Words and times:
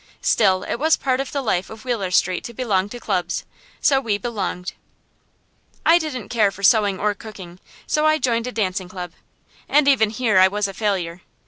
Still, 0.23 0.63
it 0.63 0.77
was 0.79 0.97
part 0.97 1.19
of 1.19 1.31
the 1.31 1.43
life 1.43 1.69
of 1.69 1.85
Wheeler 1.85 2.09
Street 2.09 2.43
to 2.45 2.55
belong 2.55 2.89
to 2.89 2.99
clubs, 2.99 3.45
so 3.81 4.01
we 4.01 4.17
belonged. 4.17 4.73
I 5.85 5.99
didn't 5.99 6.29
care 6.29 6.49
for 6.49 6.63
sewing 6.63 6.99
or 6.99 7.13
cooking, 7.13 7.59
so 7.85 8.07
I 8.07 8.17
joined 8.17 8.47
a 8.47 8.51
dancing 8.51 8.89
club; 8.89 9.11
and 9.69 9.87
even 9.87 10.09
here 10.09 10.39
I 10.39 10.47
was 10.47 10.67
a 10.67 10.73
failure. 10.73 11.21